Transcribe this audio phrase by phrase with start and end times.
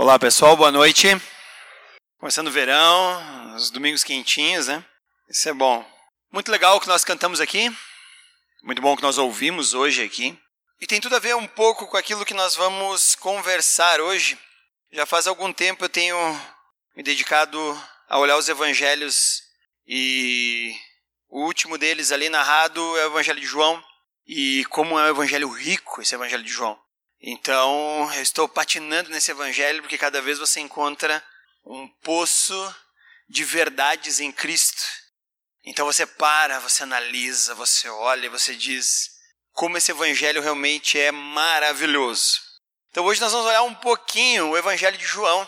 [0.00, 1.08] Olá pessoal, boa noite.
[2.18, 4.82] Começando o verão, os domingos quentinhos, né?
[5.28, 5.84] Isso é bom.
[6.32, 7.70] Muito legal o que nós cantamos aqui.
[8.62, 10.40] Muito bom o que nós ouvimos hoje aqui.
[10.80, 14.38] E tem tudo a ver um pouco com aquilo que nós vamos conversar hoje.
[14.90, 16.16] Já faz algum tempo eu tenho
[16.96, 17.58] me dedicado
[18.08, 19.42] a olhar os evangelhos
[19.86, 20.74] e
[21.28, 23.84] o último deles ali narrado é o evangelho de João
[24.26, 26.80] e como é um evangelho rico esse evangelho de João.
[27.22, 31.22] Então, eu estou patinando nesse evangelho porque cada vez você encontra
[31.64, 32.74] um poço
[33.28, 34.82] de verdades em Cristo.
[35.64, 39.10] Então você para, você analisa, você olha e você diz
[39.52, 42.40] como esse evangelho realmente é maravilhoso.
[42.90, 45.46] Então hoje nós vamos olhar um pouquinho o evangelho de João.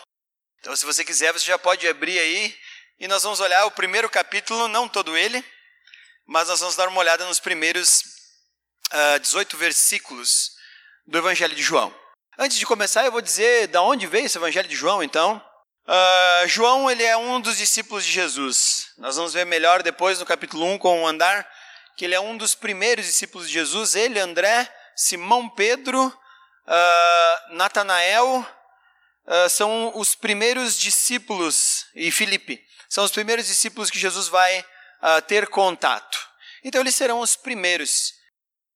[0.59, 2.55] Então se você quiser, você já pode abrir aí
[2.99, 5.43] e nós vamos olhar o primeiro capítulo, não todo ele,
[6.25, 8.01] mas nós vamos dar uma olhada nos primeiros
[8.93, 10.52] uh, ah, 18 versículos
[11.05, 11.93] do Evangelho de João.
[12.37, 15.43] Antes de começar, eu vou dizer da onde veio esse Evangelho de João, então.
[15.85, 18.87] Uh, João ele é um dos discípulos de Jesus.
[18.97, 21.47] Nós vamos ver melhor depois no capítulo 1 com o andar
[21.95, 23.95] que ele é um dos primeiros discípulos de Jesus.
[23.95, 28.47] Ele, André, Simão Pedro, uh, Natanael
[29.27, 34.65] uh, são os primeiros discípulos, e Filipe, são os primeiros discípulos que Jesus vai
[35.27, 36.17] ter contato.
[36.63, 38.13] Então eles serão os primeiros.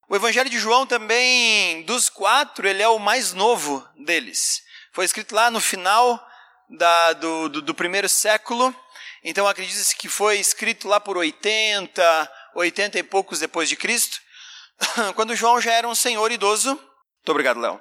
[0.10, 4.64] O Evangelho de João também, dos quatro, ele é o mais novo deles.
[4.94, 6.26] Foi escrito lá no final
[6.70, 8.74] da, do, do, do, primeiro século.
[9.22, 14.22] Então acredita-se que foi escrito lá por 80, 80 e poucos depois de Cristo,
[15.14, 16.70] quando João já era um senhor idoso.
[16.70, 17.78] Muito obrigado, Léo.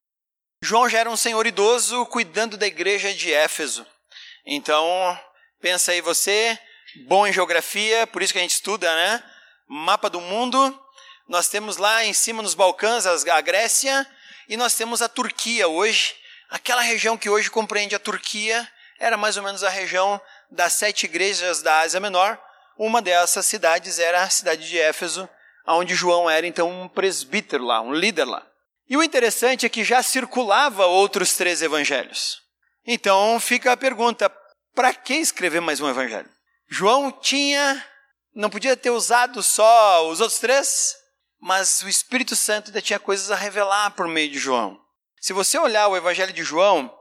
[0.61, 3.87] João já era um senhor idoso cuidando da igreja de Éfeso.
[4.45, 5.17] Então,
[5.61, 6.59] pensa aí você,
[7.07, 9.23] bom em geografia, por isso que a gente estuda, né?
[9.69, 10.77] Mapa do mundo.
[11.29, 14.07] Nós temos lá em cima nos Balcãs a Grécia
[14.49, 16.15] e nós temos a Turquia hoje.
[16.49, 18.67] Aquela região que hoje compreende a Turquia
[18.99, 22.41] era mais ou menos a região das sete igrejas da Ásia Menor.
[22.79, 25.29] Uma dessas cidades era a cidade de Éfeso,
[25.67, 28.47] onde João era então um presbítero lá, um líder lá.
[28.89, 32.41] E o interessante é que já circulava outros três evangelhos.
[32.87, 34.31] Então fica a pergunta:
[34.77, 36.31] para que escrever mais um evangelho?
[36.69, 37.85] João tinha,
[38.33, 41.06] não podia ter usado só os outros três?
[41.41, 44.81] Mas o Espírito Santo ainda tinha coisas a revelar por meio de João.
[45.21, 46.93] Se você olhar o Evangelho de João,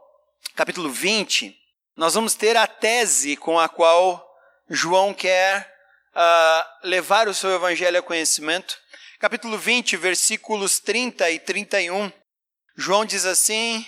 [0.56, 1.56] capítulo 20,
[1.96, 4.26] nós vamos ter a tese com a qual
[4.70, 5.72] João quer
[6.16, 8.78] uh, levar o seu Evangelho a conhecimento.
[9.20, 12.12] Capítulo 20, versículos 30 e 31,
[12.76, 13.86] João diz assim: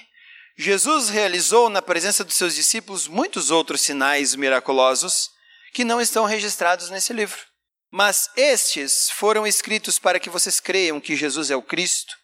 [0.58, 5.30] Jesus realizou na presença dos seus discípulos muitos outros sinais miraculosos
[5.74, 7.47] que não estão registrados nesse livro.
[7.92, 12.16] Mas estes foram escritos para que vocês creiam que Jesus é o Cristo,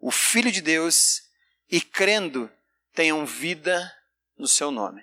[0.00, 1.22] o Filho de Deus,
[1.70, 2.50] e crendo
[2.94, 3.92] tenham vida
[4.36, 5.02] no seu nome.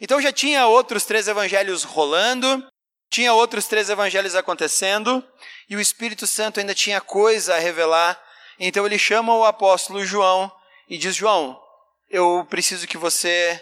[0.00, 2.66] Então já tinha outros três evangelhos rolando,
[3.10, 5.24] tinha outros três evangelhos acontecendo,
[5.68, 8.20] e o Espírito Santo ainda tinha coisa a revelar.
[8.58, 10.50] Então ele chama o apóstolo João
[10.88, 11.60] e diz: João,
[12.08, 13.60] eu preciso que você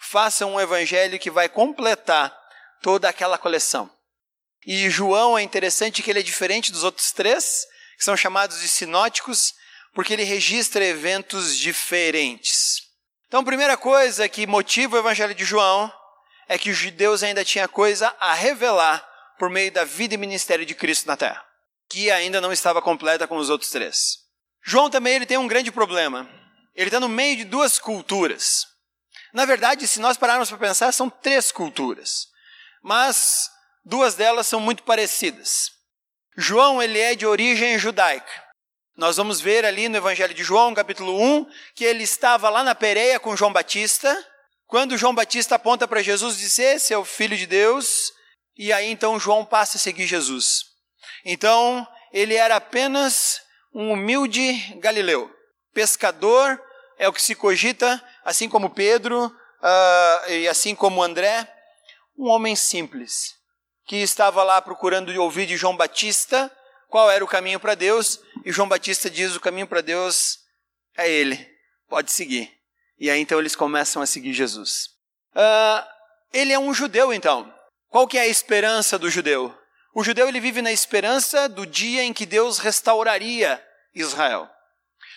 [0.00, 2.36] faça um evangelho que vai completar
[2.82, 3.90] toda aquela coleção.
[4.66, 7.66] E João é interessante que ele é diferente dos outros três,
[7.98, 9.54] que são chamados de sinóticos,
[9.92, 12.82] porque ele registra eventos diferentes.
[13.28, 15.92] Então, a primeira coisa que motiva o evangelho de João
[16.48, 19.06] é que os judeus ainda tinham coisa a revelar
[19.38, 21.44] por meio da vida e ministério de Cristo na terra,
[21.88, 24.18] que ainda não estava completa com os outros três.
[24.62, 26.28] João também ele tem um grande problema.
[26.74, 28.66] Ele está no meio de duas culturas.
[29.32, 32.28] Na verdade, se nós pararmos para pensar, são três culturas.
[32.82, 33.50] Mas
[33.86, 35.70] Duas delas são muito parecidas.
[36.38, 38.32] João ele é de origem judaica.
[38.96, 42.74] Nós vamos ver ali no Evangelho de João, capítulo 1, que ele estava lá na
[42.74, 44.16] Pereia com João Batista.
[44.66, 48.10] Quando João Batista aponta para Jesus e diz: Esse é o Filho de Deus.
[48.56, 50.64] E aí então João passa a seguir Jesus.
[51.22, 53.42] Então ele era apenas
[53.74, 55.30] um humilde galileu.
[55.74, 56.58] Pescador
[56.96, 61.46] é o que se cogita, assim como Pedro uh, e assim como André.
[62.16, 63.43] Um homem simples
[63.86, 66.50] que estava lá procurando ouvir de João Batista
[66.94, 70.38] qual era o caminho para Deus, e João Batista diz: o caminho para Deus
[70.96, 71.44] é ele,
[71.88, 72.56] pode seguir.
[72.96, 74.90] E aí então eles começam a seguir Jesus.
[75.34, 75.84] Uh,
[76.32, 77.52] ele é um judeu então.
[77.88, 79.52] Qual que é a esperança do judeu?
[79.92, 83.60] O judeu ele vive na esperança do dia em que Deus restauraria
[83.92, 84.48] Israel.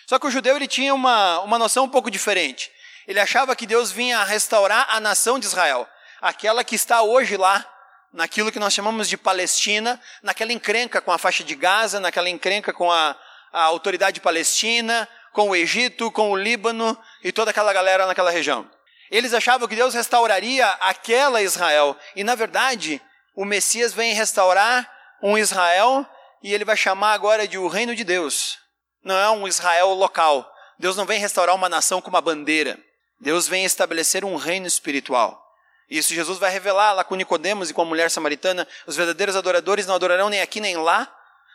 [0.08, 2.72] Só que o judeu ele tinha uma, uma noção um pouco diferente.
[3.06, 5.88] Ele achava que Deus vinha restaurar a nação de Israel,
[6.20, 7.64] aquela que está hoje lá
[8.12, 12.72] naquilo que nós chamamos de Palestina, naquela encrenca com a faixa de Gaza, naquela encrenca
[12.72, 13.16] com a,
[13.52, 18.68] a autoridade palestina, com o Egito, com o Líbano e toda aquela galera naquela região.
[19.10, 21.96] Eles achavam que Deus restauraria aquela Israel.
[22.14, 23.00] E na verdade,
[23.34, 24.90] o Messias vem restaurar
[25.22, 26.06] um Israel
[26.42, 28.58] e ele vai chamar agora de o reino de Deus.
[29.02, 30.50] Não é um Israel local.
[30.78, 32.78] Deus não vem restaurar uma nação com uma bandeira.
[33.20, 35.47] Deus vem estabelecer um reino espiritual.
[35.88, 38.68] Isso Jesus vai revelar lá com Nicodemos e com a mulher samaritana.
[38.86, 41.12] Os verdadeiros adoradores não adorarão nem aqui nem lá,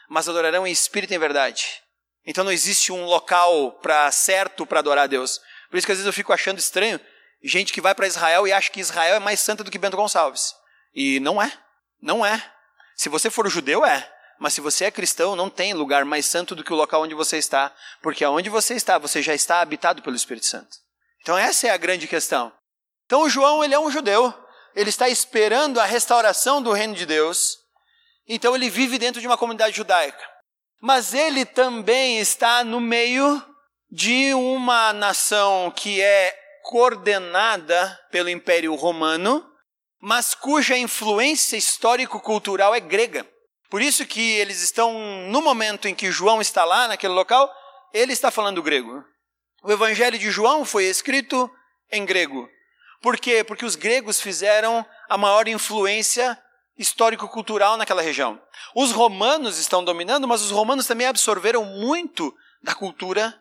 [0.10, 1.82] mas adorarão em espírito e em verdade.
[2.26, 5.40] Então não existe um local para certo para adorar a Deus.
[5.70, 7.00] Por isso que às vezes eu fico achando estranho
[7.44, 9.98] gente que vai para Israel e acha que Israel é mais santa do que Bento
[9.98, 10.56] Gonçalves.
[10.94, 11.52] E não é.
[12.02, 12.42] Não é.
[12.96, 14.10] Se você for judeu, é.
[14.40, 17.14] Mas se você é cristão, não tem lugar mais santo do que o local onde
[17.14, 20.78] você está, porque aonde você está, você já está habitado pelo Espírito Santo.
[21.22, 22.52] Então essa é a grande questão.
[23.14, 24.34] Então João, ele é um judeu,
[24.74, 27.60] ele está esperando a restauração do reino de Deus.
[28.28, 30.28] Então ele vive dentro de uma comunidade judaica.
[30.82, 33.40] Mas ele também está no meio
[33.92, 39.48] de uma nação que é coordenada pelo Império Romano,
[40.02, 43.30] mas cuja influência histórico-cultural é grega.
[43.70, 44.92] Por isso que eles estão,
[45.30, 47.48] no momento em que João está lá, naquele local,
[47.94, 49.06] ele está falando grego.
[49.62, 51.48] O Evangelho de João foi escrito
[51.92, 52.50] em grego.
[53.04, 53.44] Por quê?
[53.44, 56.42] Porque os gregos fizeram a maior influência
[56.78, 58.42] histórico-cultural naquela região.
[58.74, 62.34] Os romanos estão dominando, mas os romanos também absorveram muito
[62.64, 63.38] da cultura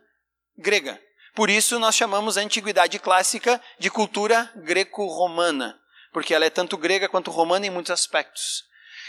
[0.58, 1.00] grega.
[1.32, 5.78] Por isso nós chamamos a antiguidade clássica de cultura greco-romana,
[6.12, 8.64] porque ela é tanto grega quanto romana em muitos aspectos.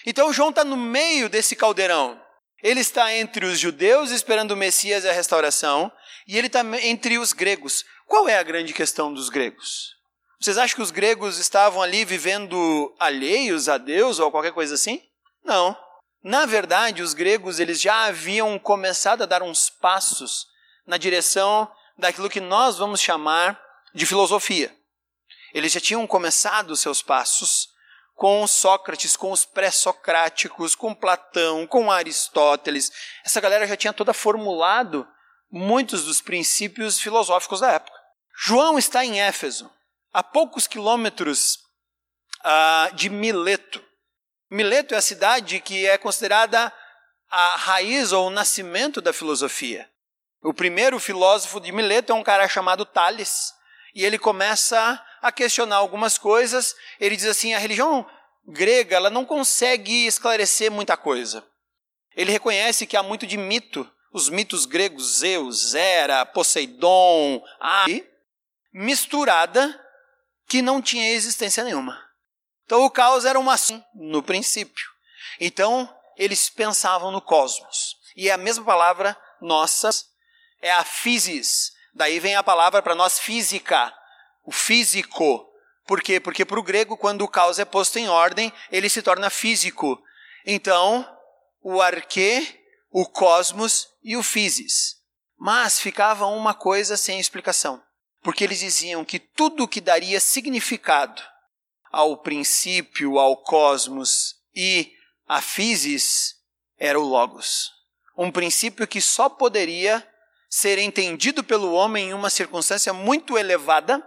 [0.05, 2.21] Então João está no meio desse caldeirão.
[2.61, 5.91] Ele está entre os judeus esperando o Messias e a restauração,
[6.27, 7.83] e ele está entre os gregos.
[8.05, 9.92] Qual é a grande questão dos gregos?
[10.43, 15.01] Vocês acham que os gregos estavam ali vivendo alheios a Deus ou qualquer coisa assim?
[15.41, 15.73] Não.
[16.21, 20.45] Na verdade, os gregos eles já haviam começado a dar uns passos
[20.85, 23.57] na direção daquilo que nós vamos chamar
[23.95, 24.75] de filosofia.
[25.53, 27.69] Eles já tinham começado seus passos
[28.13, 32.91] com Sócrates, com os pré-socráticos, com Platão, com Aristóteles.
[33.23, 35.07] Essa galera já tinha toda formulado
[35.49, 37.97] muitos dos princípios filosóficos da época.
[38.45, 39.71] João está em Éfeso,
[40.13, 41.55] a poucos quilômetros
[42.45, 43.83] uh, de Mileto.
[44.49, 46.71] Mileto é a cidade que é considerada
[47.29, 49.89] a raiz ou o nascimento da filosofia.
[50.43, 53.51] O primeiro filósofo de Mileto é um cara chamado Tales,
[53.95, 56.75] e ele começa a questionar algumas coisas.
[56.99, 58.05] Ele diz assim: a religião
[58.45, 61.43] grega ela não consegue esclarecer muita coisa.
[62.15, 68.07] Ele reconhece que há muito de mito, os mitos gregos, Zeus, Hera, Poseidon, Ari,
[68.71, 69.82] misturada
[70.53, 71.99] que não tinha existência nenhuma.
[72.63, 74.85] Então o caos era uma assim no princípio.
[75.39, 77.95] Então eles pensavam no cosmos.
[78.15, 79.89] E a mesma palavra nossa
[80.61, 81.71] é a physis.
[81.91, 83.91] Daí vem a palavra para nós física,
[84.45, 85.43] o físico.
[85.87, 86.19] Por quê?
[86.19, 89.99] Porque para o grego, quando o caos é posto em ordem, ele se torna físico.
[90.45, 91.03] Então,
[91.63, 94.97] o arquê, o cosmos e o physis.
[95.35, 97.81] Mas ficava uma coisa sem explicação.
[98.23, 101.21] Porque eles diziam que tudo que daria significado
[101.91, 104.91] ao princípio, ao cosmos e
[105.27, 106.35] à physis
[106.77, 107.71] era o logos.
[108.17, 110.07] Um princípio que só poderia
[110.49, 114.05] ser entendido pelo homem em uma circunstância muito elevada,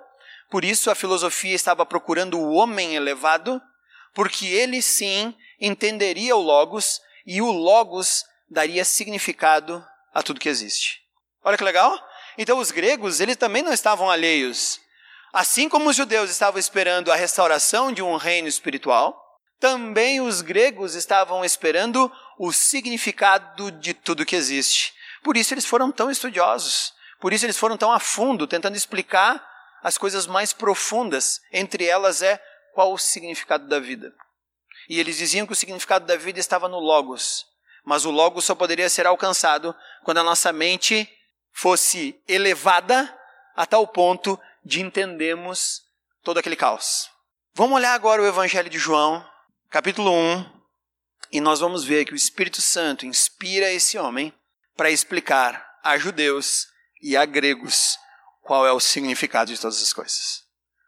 [0.50, 3.60] por isso a filosofia estava procurando o homem elevado,
[4.14, 11.02] porque ele sim entenderia o Logos e o Logos daria significado a tudo que existe.
[11.42, 11.98] Olha que legal!
[12.38, 14.80] Então os gregos, eles também não estavam alheios.
[15.32, 19.22] Assim como os judeus estavam esperando a restauração de um reino espiritual,
[19.58, 24.94] também os gregos estavam esperando o significado de tudo que existe.
[25.22, 29.44] Por isso eles foram tão estudiosos, por isso eles foram tão a fundo, tentando explicar
[29.82, 31.40] as coisas mais profundas.
[31.52, 32.40] Entre elas é
[32.74, 34.12] qual o significado da vida.
[34.88, 37.44] E eles diziam que o significado da vida estava no Logos,
[37.84, 39.74] mas o Logos só poderia ser alcançado
[40.04, 41.08] quando a nossa mente
[41.56, 43.18] fosse elevada
[43.56, 45.84] a tal ponto de entendermos
[46.22, 47.10] todo aquele caos.
[47.54, 49.26] Vamos olhar agora o Evangelho de João,
[49.70, 50.44] capítulo 1,
[51.32, 54.34] e nós vamos ver que o Espírito Santo inspira esse homem
[54.76, 56.66] para explicar a judeus
[57.00, 57.98] e a gregos
[58.42, 60.44] qual é o significado de todas as coisas.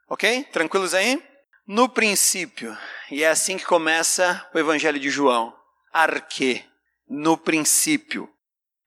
[0.06, 0.44] Ok?
[0.52, 1.26] Tranquilos aí?
[1.66, 2.76] No princípio,
[3.10, 5.56] e é assim que começa o Evangelho de João,
[5.90, 6.62] arque,
[7.08, 8.30] no princípio,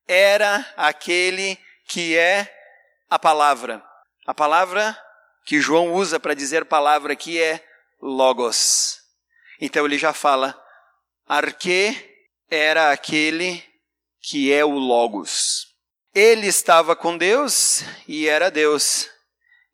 [0.07, 1.57] era aquele
[1.91, 2.50] que é
[3.10, 3.83] a palavra.
[4.25, 4.98] A palavra
[5.45, 7.62] que João usa para dizer palavra aqui é
[8.01, 8.98] logos.
[9.60, 10.57] Então ele já fala,
[11.27, 11.93] arque
[12.50, 13.62] era aquele
[14.21, 15.67] que é o Logos.
[16.15, 19.10] Ele estava com Deus e era Deus.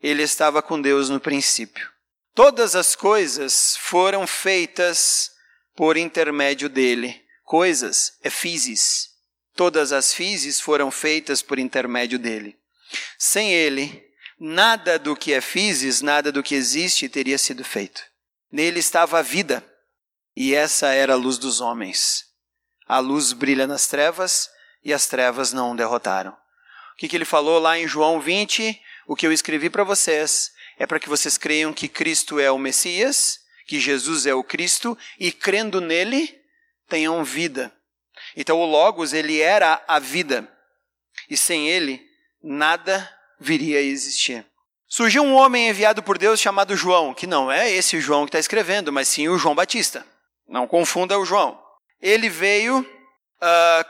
[0.02, 1.88] ele estava com Deus no princípio.
[2.34, 5.32] Todas as coisas foram feitas
[5.76, 7.24] por intermédio dele.
[7.44, 9.17] Coisas é physis.
[9.58, 12.56] Todas as physis foram feitas por intermédio dele.
[13.18, 14.08] Sem ele,
[14.40, 18.04] nada do que é physis, nada do que existe teria sido feito.
[18.52, 19.66] Nele estava a vida,
[20.36, 22.26] e essa era a luz dos homens.
[22.88, 24.48] A luz brilha nas trevas,
[24.84, 26.34] e as trevas não o derrotaram.
[26.94, 28.80] O que, que ele falou lá em João 20?
[29.08, 32.60] O que eu escrevi para vocês é para que vocês creiam que Cristo é o
[32.60, 36.40] Messias, que Jesus é o Cristo, e crendo nele,
[36.88, 37.76] tenham vida.
[38.36, 40.48] Então o Logos, ele era a vida,
[41.30, 42.02] e sem ele,
[42.44, 44.46] nada viria a existir.
[44.88, 48.40] Surgiu um homem enviado por Deus chamado João, que não é esse João que está
[48.40, 50.06] escrevendo, mas sim o João Batista.
[50.48, 51.62] Não confunda o João.
[52.02, 53.86] Ele veio uh,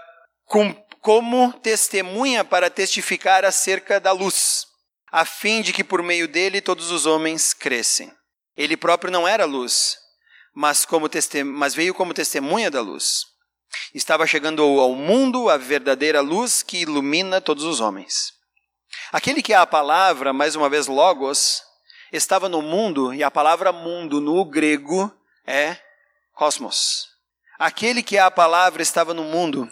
[0.45, 4.67] com, como testemunha para testificar acerca da luz
[5.11, 8.11] a fim de que por meio dele todos os homens crescem.
[8.55, 9.97] Ele próprio não era luz,
[10.53, 11.09] mas, como
[11.45, 13.25] mas veio como testemunha da luz.
[13.93, 18.33] Estava chegando ao mundo a verdadeira luz que ilumina todos os homens.
[19.11, 21.61] Aquele que é a palavra, mais uma vez logos,
[22.11, 25.11] estava no mundo, e a palavra mundo no grego
[25.45, 25.77] é
[26.33, 27.07] cosmos.
[27.57, 29.69] Aquele que é a palavra estava no mundo.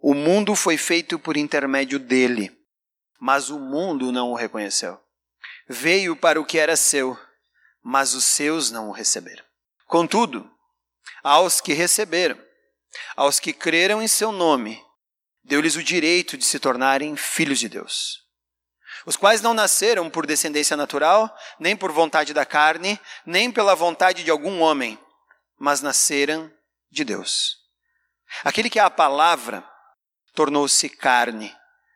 [0.00, 2.60] O mundo foi feito por intermédio dele
[3.20, 4.98] mas o mundo não o reconheceu.
[5.68, 7.16] Veio para o que era seu,
[7.82, 9.44] mas os seus não o receberam.
[9.86, 10.50] Contudo,
[11.22, 12.38] aos que receberam,
[13.16, 14.82] aos que creram em seu nome,
[15.44, 18.20] deu-lhes o direito de se tornarem filhos de Deus.
[19.06, 24.22] Os quais não nasceram por descendência natural, nem por vontade da carne, nem pela vontade
[24.22, 24.98] de algum homem,
[25.58, 26.52] mas nasceram
[26.90, 27.56] de Deus.
[28.44, 29.66] Aquele que é a palavra
[30.34, 31.54] tornou-se carne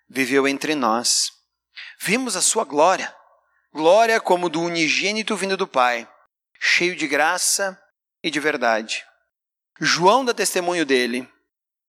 [0.08, 1.32] viveu entre nós.
[2.00, 3.14] Vimos a sua glória,
[3.72, 6.08] glória como do unigênito vindo do Pai,
[6.60, 7.80] cheio de graça
[8.22, 9.04] e de verdade.
[9.80, 11.28] João dá testemunho dele.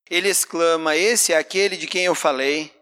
[0.10, 2.74] Ele exclama: Esse é aquele de quem eu falei.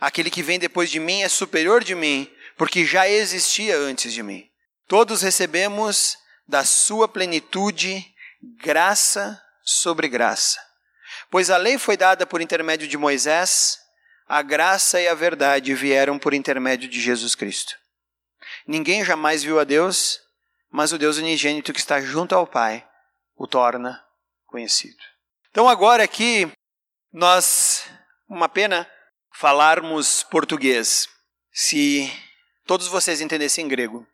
[0.00, 4.22] Aquele que vem depois de mim é superior de mim, porque já existia antes de
[4.22, 4.48] mim.
[4.86, 8.04] Todos recebemos da sua plenitude
[8.62, 10.60] graça sobre graça.
[11.30, 13.78] Pois a lei foi dada por intermédio de Moisés,
[14.28, 17.74] a graça e a verdade vieram por intermédio de Jesus Cristo.
[18.66, 20.20] Ninguém jamais viu a Deus,
[20.70, 22.86] mas o Deus unigênito que está junto ao Pai
[23.36, 24.02] o torna
[24.48, 24.98] conhecido.
[25.50, 26.50] Então, agora aqui,
[27.12, 27.88] nós,
[28.28, 28.90] uma pena
[29.32, 31.08] falarmos português.
[31.52, 32.10] Se
[32.66, 34.04] todos vocês entendessem grego,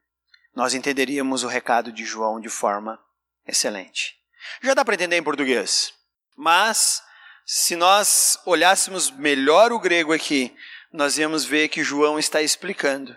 [0.54, 3.02] nós entenderíamos o recado de João de forma
[3.46, 4.14] excelente.
[4.62, 5.94] Já dá para entender em português,
[6.36, 7.02] mas
[7.46, 10.54] se nós olhássemos melhor o grego aqui,
[10.92, 13.16] nós íamos ver que João está explicando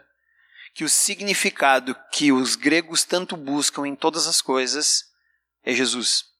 [0.73, 5.05] que o significado que os gregos tanto buscam em todas as coisas
[5.63, 6.36] é Jesus.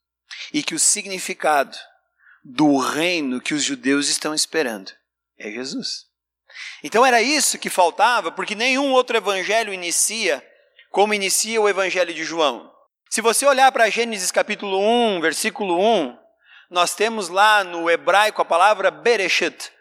[0.54, 1.78] E que o significado
[2.44, 4.92] do reino que os judeus estão esperando
[5.38, 6.06] é Jesus.
[6.84, 10.44] Então era isso que faltava, porque nenhum outro evangelho inicia
[10.92, 12.72] como inicia o evangelho de João.
[13.10, 16.18] Se você olhar para Gênesis capítulo 1, versículo 1,
[16.70, 19.72] nós temos lá no hebraico a palavra Bereshit.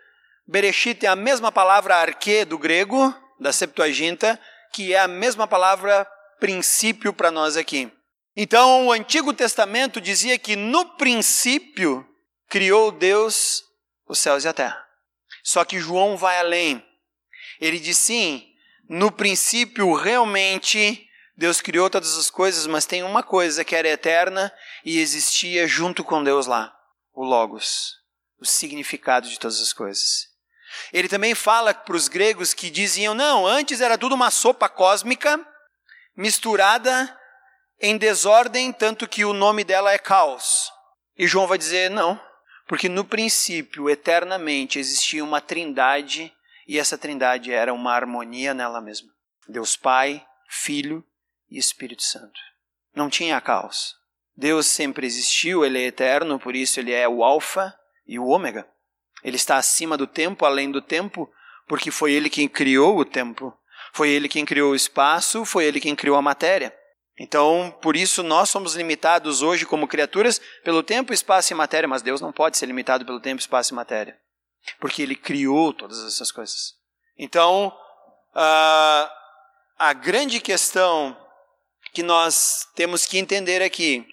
[0.47, 4.38] Bereshit é a mesma palavra arque do grego, da Septuaginta,
[4.73, 6.07] que é a mesma palavra
[6.38, 7.91] princípio para nós aqui.
[8.37, 12.07] Então, o Antigo Testamento dizia que no princípio
[12.49, 13.64] criou Deus
[14.07, 14.87] os céus e a terra.
[15.43, 16.85] Só que João vai além.
[17.61, 18.47] Ele diz sim,
[18.88, 24.52] no princípio realmente Deus criou todas as coisas, mas tem uma coisa que era eterna
[24.85, 26.76] e existia junto com Deus lá
[27.14, 27.95] o Logos,
[28.38, 30.28] o significado de todas as coisas.
[30.93, 35.40] Ele também fala para os gregos que diziam: não, antes era tudo uma sopa cósmica
[36.14, 37.19] misturada
[37.80, 40.71] em desordem, tanto que o nome dela é caos.
[41.16, 42.21] E João vai dizer: não,
[42.66, 46.33] porque no princípio, eternamente, existia uma trindade
[46.66, 49.09] e essa trindade era uma harmonia nela mesma:
[49.49, 51.04] Deus Pai, Filho
[51.50, 52.40] e Espírito Santo.
[52.95, 53.95] Não tinha caos.
[54.37, 57.75] Deus sempre existiu, ele é eterno, por isso ele é o Alfa
[58.06, 58.68] e o Ômega.
[59.23, 61.30] Ele está acima do tempo, além do tempo,
[61.66, 63.56] porque foi ele quem criou o tempo.
[63.92, 66.75] Foi ele quem criou o espaço, foi ele quem criou a matéria.
[67.18, 72.02] Então, por isso nós somos limitados hoje como criaturas pelo tempo, espaço e matéria, mas
[72.02, 74.18] Deus não pode ser limitado pelo tempo, espaço e matéria,
[74.78, 76.75] porque ele criou todas essas coisas.
[77.18, 77.68] Então,
[78.35, 79.11] uh,
[79.78, 81.16] a grande questão
[81.94, 84.06] que nós temos que entender aqui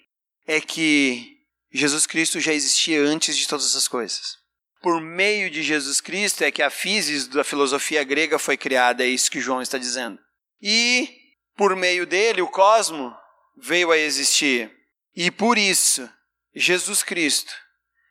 [0.46, 1.36] é que
[1.70, 4.38] Jesus Cristo já existia antes de todas as coisas.
[4.80, 9.08] Por meio de Jesus Cristo é que a physis da filosofia grega foi criada, é
[9.08, 10.18] isso que João está dizendo.
[10.62, 11.23] e
[11.56, 13.14] por meio dele o cosmo
[13.56, 14.70] veio a existir.
[15.14, 16.08] E por isso,
[16.54, 17.54] Jesus Cristo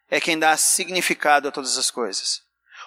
[0.09, 2.41] é quem dá significado a todas as coisas.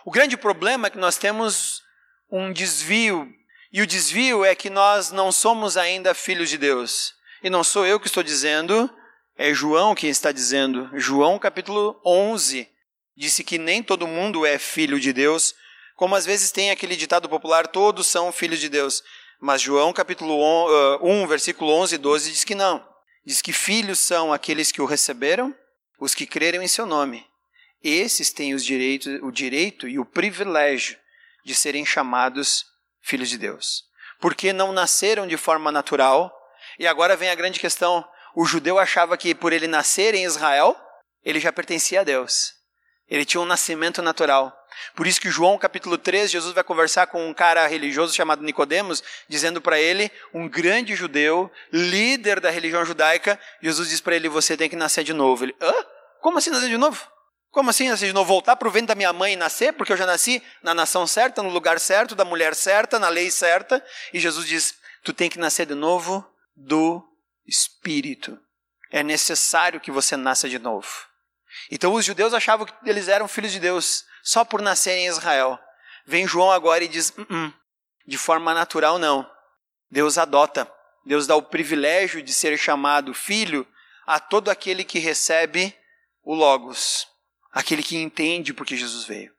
[0.04, 1.82] O grande problema é que nós temos
[2.30, 3.28] um desvio,
[3.72, 7.14] e o desvio é que nós não somos ainda filhos de Deus.
[7.42, 8.88] E não sou eu que estou dizendo,
[9.36, 10.88] é João quem está dizendo.
[10.94, 12.68] João capítulo 11
[13.16, 15.54] disse que nem todo mundo é filho de Deus,
[15.94, 19.02] como às vezes tem aquele ditado popular, todos são filhos de Deus.
[19.40, 20.35] Mas João capítulo
[21.02, 22.87] 1, versículo 11 e 12 diz que não.
[23.25, 25.55] Diz que filhos são aqueles que o receberam,
[26.00, 27.26] os que creram em seu nome.
[27.83, 30.97] Esses têm os direitos, o direito e o privilégio
[31.45, 32.64] de serem chamados
[33.02, 33.85] filhos de Deus.
[34.21, 36.33] Porque não nasceram de forma natural.
[36.78, 40.75] E agora vem a grande questão: o judeu achava que por ele nascer em Israel,
[41.23, 42.55] ele já pertencia a Deus.
[43.08, 44.52] Ele tinha um nascimento natural.
[44.94, 49.02] Por isso que João capítulo 3, Jesus vai conversar com um cara religioso chamado Nicodemos,
[49.28, 54.56] dizendo para ele, um grande judeu, líder da religião judaica, Jesus diz para ele: "Você
[54.56, 55.44] tem que nascer de novo".
[55.44, 55.72] Ele: "Hã?
[56.20, 57.08] Como assim nascer de novo?
[57.50, 58.28] Como assim nascer de novo?
[58.28, 59.72] Voltar para o ventre da minha mãe e nascer?
[59.72, 63.30] Porque eu já nasci na nação certa, no lugar certo, da mulher certa, na lei
[63.30, 63.82] certa".
[64.12, 67.02] E Jesus diz: "Tu tem que nascer de novo do
[67.46, 68.38] espírito.
[68.90, 71.06] É necessário que você nasça de novo".
[71.70, 75.58] Então os judeus achavam que eles eram filhos de Deus só por nascer em Israel.
[76.06, 77.54] Vem João agora e diz: uh -uh,
[78.06, 79.28] de forma natural não.
[79.90, 80.70] Deus adota,
[81.04, 83.66] Deus dá o privilégio de ser chamado filho
[84.06, 85.76] a todo aquele que recebe
[86.22, 87.06] o Logos,
[87.52, 89.32] aquele que entende porque Jesus veio.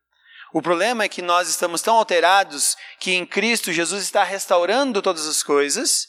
[0.53, 5.27] O problema é que nós estamos tão alterados que em Cristo Jesus está restaurando todas
[5.27, 6.07] as coisas,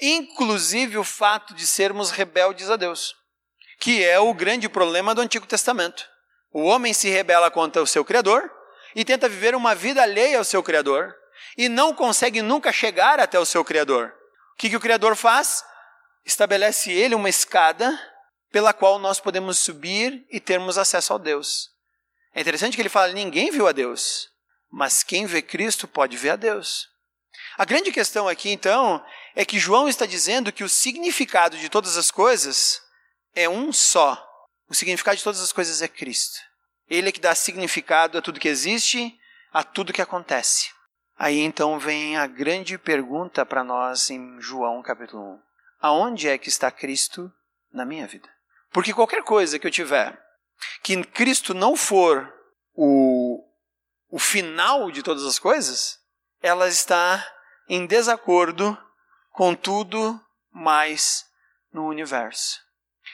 [0.00, 3.21] inclusive o fato de sermos rebeldes a Deus
[3.82, 6.08] que é o grande problema do Antigo Testamento.
[6.52, 8.48] O homem se rebela contra o seu Criador
[8.94, 11.12] e tenta viver uma vida alheia ao seu Criador
[11.58, 14.14] e não consegue nunca chegar até o seu Criador.
[14.54, 15.64] O que, que o Criador faz?
[16.24, 17.92] Estabelece ele uma escada
[18.52, 21.68] pela qual nós podemos subir e termos acesso ao Deus.
[22.36, 24.28] É interessante que ele fala: ninguém viu a Deus,
[24.70, 26.88] mas quem vê Cristo pode ver a Deus.
[27.58, 31.96] A grande questão aqui, então, é que João está dizendo que o significado de todas
[31.96, 32.80] as coisas
[33.34, 34.28] é um só.
[34.68, 36.38] O significado de todas as coisas é Cristo.
[36.88, 39.18] Ele é que dá significado a tudo que existe,
[39.52, 40.70] a tudo que acontece.
[41.16, 45.40] Aí então vem a grande pergunta para nós em João capítulo 1.
[45.80, 47.32] Aonde é que está Cristo
[47.72, 48.28] na minha vida?
[48.70, 50.18] Porque qualquer coisa que eu tiver
[50.82, 52.32] que Cristo não for
[52.74, 53.44] o,
[54.08, 55.98] o final de todas as coisas,
[56.40, 57.26] ela está
[57.68, 58.76] em desacordo
[59.30, 61.24] com tudo mais
[61.72, 62.61] no universo.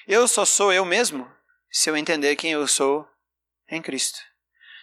[0.09, 1.31] Eu só sou eu mesmo
[1.71, 3.07] se eu entender quem eu sou
[3.71, 4.19] em Cristo.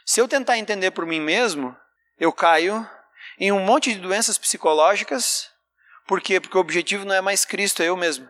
[0.05, 1.75] Se eu tentar entender por mim mesmo,
[2.19, 2.87] eu caio
[3.39, 5.49] em um monte de doenças psicológicas.
[6.05, 6.39] Por quê?
[6.39, 8.29] Porque o objetivo não é mais Cristo, é eu mesmo.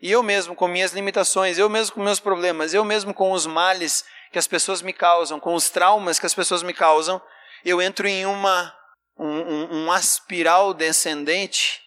[0.00, 3.46] E eu mesmo, com minhas limitações, eu mesmo com meus problemas, eu mesmo com os
[3.46, 7.22] males que as pessoas me causam, com os traumas que as pessoas me causam,
[7.64, 8.76] eu entro em uma
[9.16, 11.80] um, um, uma espiral descendente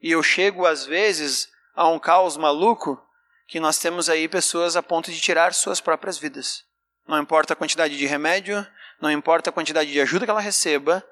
[0.00, 3.04] e eu chego às vezes a um caos maluco
[3.50, 6.64] que nós temos aí pessoas a ponto de tirar suas próprias vidas.
[7.04, 8.64] Não importa a quantidade de remédio,
[9.00, 11.04] não importa a quantidade de ajuda que ela receba,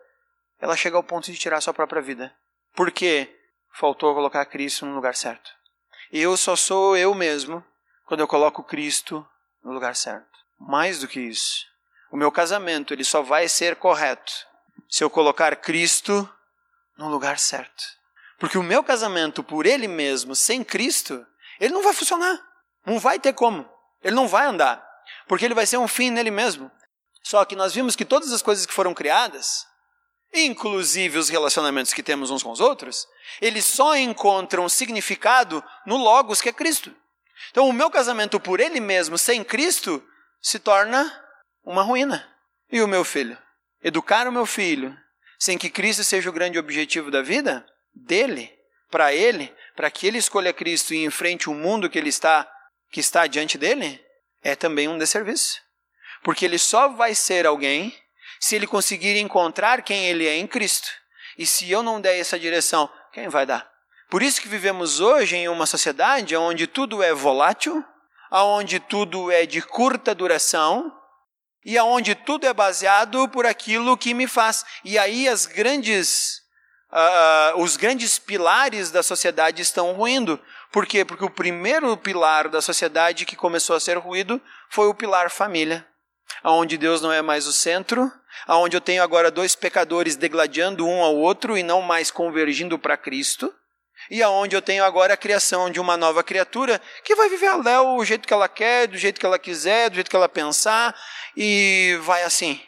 [0.61, 2.33] ela chega ao ponto de tirar sua própria vida.
[2.77, 3.37] Por quê?
[3.73, 5.51] Faltou colocar Cristo no lugar certo.
[6.13, 7.63] Eu só sou eu mesmo
[8.07, 9.27] quando eu coloco Cristo
[9.65, 10.39] no lugar certo.
[10.61, 11.67] Mais do que isso,
[12.09, 14.33] o meu casamento ele só vai ser correto
[14.89, 16.29] se eu colocar Cristo
[16.97, 17.83] no lugar certo.
[18.39, 21.27] Porque o meu casamento por ele mesmo, sem Cristo,
[21.61, 22.41] ele não vai funcionar.
[22.85, 23.69] Não vai ter como.
[24.03, 24.87] Ele não vai andar.
[25.27, 26.71] Porque ele vai ser um fim nele mesmo.
[27.23, 29.67] Só que nós vimos que todas as coisas que foram criadas,
[30.33, 33.07] inclusive os relacionamentos que temos uns com os outros,
[33.41, 36.95] eles só encontram significado no Logos, que é Cristo.
[37.51, 40.03] Então, o meu casamento por ele mesmo, sem Cristo,
[40.41, 41.13] se torna
[41.65, 42.27] uma ruína.
[42.71, 43.39] E o meu filho?
[43.83, 44.97] Educar o meu filho
[45.39, 48.53] sem que Cristo seja o grande objetivo da vida dele,
[48.91, 52.51] para ele, para que ele escolha Cristo e enfrente o mundo que ele está
[52.91, 54.05] que está diante dele,
[54.43, 55.61] é também um desserviço.
[56.25, 57.97] Porque ele só vai ser alguém
[58.41, 60.89] se ele conseguir encontrar quem ele é em Cristo.
[61.39, 63.71] E se eu não der essa direção, quem vai dar?
[64.11, 67.85] Por isso que vivemos hoje em uma sociedade onde tudo é volátil,
[68.33, 70.93] onde tudo é de curta duração
[71.65, 74.65] e onde tudo é baseado por aquilo que me faz.
[74.85, 76.43] E aí as grandes
[76.93, 80.41] uh, os grandes pilares da sociedade estão ruindo.
[80.73, 81.05] Por quê?
[81.05, 85.87] Porque o primeiro pilar da sociedade que começou a ser ruído foi o pilar família,
[86.45, 88.13] onde Deus não é mais o centro
[88.47, 92.97] aonde eu tenho agora dois pecadores degladiando um ao outro e não mais convergindo para
[92.97, 93.53] Cristo,
[94.11, 97.57] e aonde eu tenho agora a criação de uma nova criatura que vai viver a
[97.57, 100.29] Léo o jeito que ela quer, do jeito que ela quiser, do jeito que ela
[100.29, 100.95] pensar,
[101.37, 102.61] e vai assim.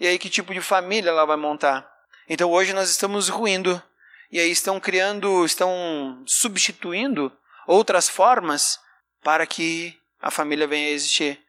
[0.00, 1.88] E aí que tipo de família ela vai montar?
[2.28, 3.82] Então hoje nós estamos ruindo,
[4.30, 7.32] e aí estão criando, estão substituindo
[7.66, 8.78] outras formas
[9.22, 11.40] para que a família venha a existir.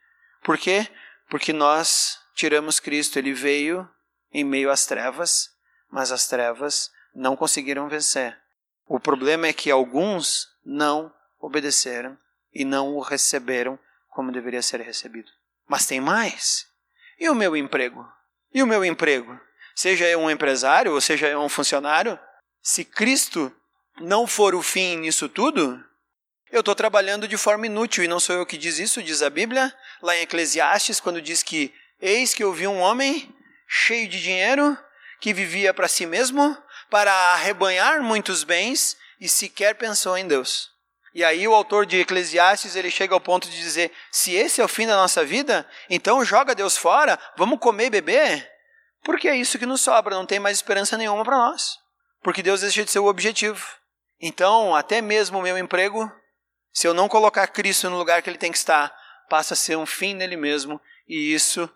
[0.42, 0.88] Por quê?
[1.28, 3.86] Porque nós tiramos Cristo, ele veio
[4.32, 5.50] em meio às trevas,
[5.90, 8.38] mas as trevas não conseguiram vencer.
[8.86, 12.16] O problema é que alguns não obedeceram
[12.54, 15.30] e não o receberam como deveria ser recebido.
[15.68, 16.66] Mas tem mais.
[17.18, 18.06] E o meu emprego?
[18.52, 19.38] E o meu emprego?
[19.80, 22.20] Seja eu um empresário ou seja eu um funcionário,
[22.62, 23.50] se Cristo
[23.98, 25.82] não for o fim nisso tudo,
[26.52, 29.30] eu estou trabalhando de forma inútil, e não sou eu que diz isso, diz a
[29.30, 33.34] Bíblia, lá em Eclesiastes, quando diz que eis que eu vi um homem
[33.66, 34.76] cheio de dinheiro,
[35.18, 36.54] que vivia para si mesmo,
[36.90, 40.68] para arrebanhar muitos bens, e sequer pensou em Deus.
[41.14, 44.64] E aí o autor de Eclesiastes, ele chega ao ponto de dizer, se esse é
[44.64, 48.49] o fim da nossa vida, então joga Deus fora, vamos comer e beber,
[49.02, 51.78] porque é isso que nos sobra, não tem mais esperança nenhuma para nós.
[52.22, 53.66] Porque Deus deixa de ser o objetivo.
[54.20, 56.10] Então, até mesmo o meu emprego
[56.72, 58.94] se eu não colocar Cristo no lugar que ele tem que estar,
[59.28, 61.68] passa a ser um fim nele mesmo, e isso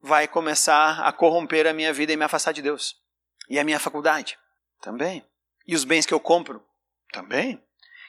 [0.00, 2.96] vai começar a corromper a minha vida e me afastar de Deus.
[3.48, 4.38] E a minha faculdade?
[4.80, 5.24] Também.
[5.66, 6.64] E os bens que eu compro?
[7.12, 7.62] Também.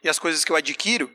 [0.04, 1.14] E as coisas que eu adquiro?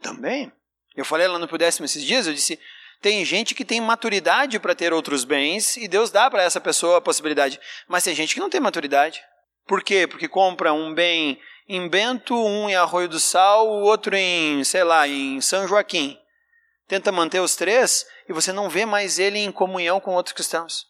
[0.00, 0.52] Também.
[0.94, 2.58] Eu falei lá no Pudécimo esses dias, eu disse,
[3.00, 6.98] tem gente que tem maturidade para ter outros bens e Deus dá para essa pessoa
[6.98, 7.60] a possibilidade.
[7.88, 9.22] Mas tem gente que não tem maturidade.
[9.66, 10.06] Por quê?
[10.06, 14.84] Porque compra um bem em Bento, um em Arroio do Sal, o outro em, sei
[14.84, 16.18] lá, em São Joaquim.
[16.86, 20.86] Tenta manter os três e você não vê mais ele em comunhão com outros cristãos.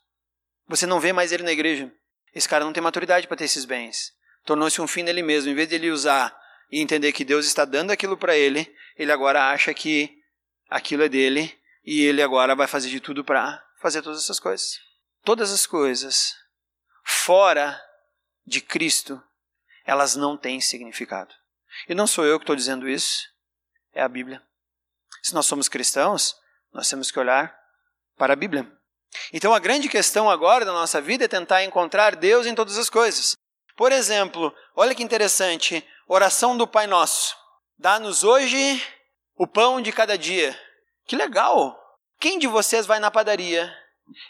[0.69, 1.91] Você não vê mais ele na igreja.
[2.35, 4.13] Esse cara não tem maturidade para ter esses bens.
[4.45, 5.51] Tornou-se um fim nele mesmo.
[5.51, 6.37] Em vez de ele usar
[6.71, 10.11] e entender que Deus está dando aquilo para ele, ele agora acha que
[10.69, 14.81] aquilo é dele e ele agora vai fazer de tudo para fazer todas essas coisas.
[15.25, 16.35] Todas as coisas
[17.05, 17.81] fora
[18.45, 19.23] de Cristo
[19.85, 21.33] elas não têm significado.
[21.89, 23.29] E não sou eu que estou dizendo isso,
[23.93, 24.43] é a Bíblia.
[25.23, 26.35] Se nós somos cristãos,
[26.73, 27.57] nós temos que olhar
[28.17, 28.71] para a Bíblia.
[29.33, 32.91] Então a grande questão agora da nossa vida é tentar encontrar Deus em todas as
[32.91, 33.37] coisas.
[33.77, 37.37] Por exemplo, olha que interessante, oração do Pai Nosso.
[37.79, 38.83] Dá-nos hoje
[39.37, 40.59] o pão de cada dia.
[41.07, 41.79] Que legal!
[42.19, 43.73] Quem de vocês vai na padaria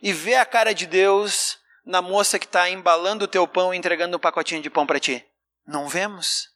[0.03, 3.77] e vê a cara de Deus na moça que está embalando o teu pão e
[3.77, 5.25] entregando um pacotinho de pão para ti?
[5.67, 6.51] Não vemos.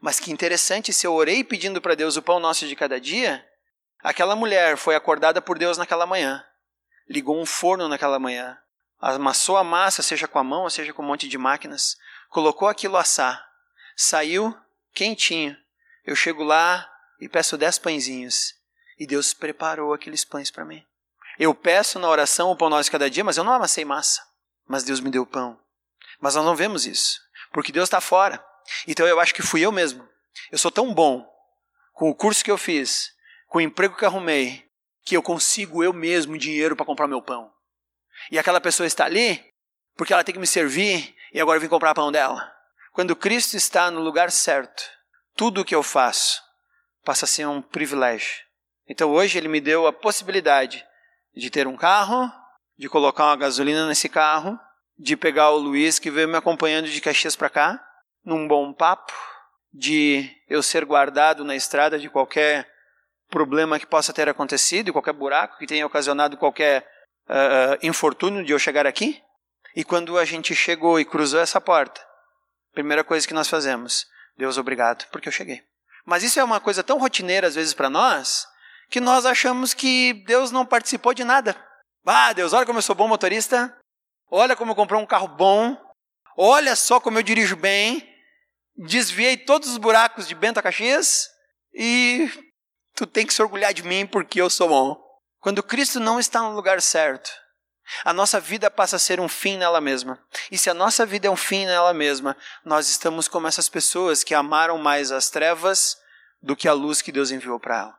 [0.00, 3.44] Mas que interessante, se eu orei pedindo para Deus o pão nosso de cada dia,
[4.02, 6.44] aquela mulher foi acordada por Deus naquela manhã,
[7.08, 8.58] ligou um forno naquela manhã,
[9.00, 11.96] amassou a massa, seja com a mão, seja com um monte de máquinas,
[12.28, 13.44] colocou aquilo a assar,
[13.96, 14.56] saiu
[14.92, 15.56] quentinho.
[16.04, 16.88] Eu chego lá
[17.20, 18.54] e peço dez pãezinhos,
[18.98, 20.84] e Deus preparou aqueles pães para mim.
[21.38, 24.22] Eu peço na oração o pão nosso cada dia, mas eu não amassei massa,
[24.66, 25.58] mas Deus me deu pão.
[26.20, 28.44] Mas nós não vemos isso porque Deus está fora.
[28.86, 30.06] Então eu acho que fui eu mesmo.
[30.52, 31.26] Eu sou tão bom
[31.94, 33.10] com o curso que eu fiz,
[33.48, 34.68] com o emprego que arrumei,
[35.02, 37.50] que eu consigo eu mesmo dinheiro para comprar meu pão.
[38.30, 39.42] E aquela pessoa está ali
[39.96, 42.52] porque ela tem que me servir e agora eu vim comprar pão dela.
[42.92, 44.82] Quando Cristo está no lugar certo,
[45.34, 46.42] tudo o que eu faço
[47.04, 48.44] passa a ser um privilégio.
[48.88, 50.86] Então hoje ele me deu a possibilidade
[51.34, 52.30] de ter um carro,
[52.78, 54.58] de colocar uma gasolina nesse carro,
[54.98, 57.84] de pegar o Luiz que veio me acompanhando de Caxias para cá,
[58.24, 59.12] num bom papo,
[59.72, 62.68] de eu ser guardado na estrada de qualquer
[63.28, 66.86] problema que possa ter acontecido, qualquer buraco que tenha ocasionado qualquer
[67.28, 69.22] uh, infortúnio de eu chegar aqui.
[69.74, 72.00] E quando a gente chegou e cruzou essa porta,
[72.72, 75.62] primeira coisa que nós fazemos, Deus obrigado, porque eu cheguei.
[76.04, 78.46] Mas isso é uma coisa tão rotineira às vezes para nós,
[78.90, 81.56] que nós achamos que Deus não participou de nada.
[82.04, 83.76] Ah, Deus, olha como eu sou bom motorista,
[84.30, 85.76] Olha como eu comprei um carro bom.
[86.36, 88.06] Olha só como eu dirijo bem.
[88.76, 91.28] Desviei todos os buracos de Bento a Caxias.
[91.72, 92.30] E
[92.94, 95.00] tu tem que se orgulhar de mim porque eu sou bom.
[95.40, 97.30] Quando Cristo não está no lugar certo,
[98.04, 100.20] a nossa vida passa a ser um fim nela mesma.
[100.50, 104.24] E se a nossa vida é um fim nela mesma, nós estamos como essas pessoas
[104.24, 105.96] que amaram mais as trevas
[106.42, 107.98] do que a luz que Deus enviou para ela.